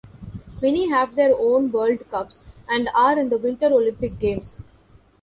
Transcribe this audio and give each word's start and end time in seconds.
Many 0.63 0.89
have 0.89 1.13
their 1.15 1.31
own 1.37 1.71
world 1.71 2.09
cups 2.09 2.43
and 2.67 2.89
are 2.95 3.19
in 3.19 3.29
the 3.29 3.37
Winter 3.37 3.67
Olympic 3.67 4.17
Games. 4.17 4.59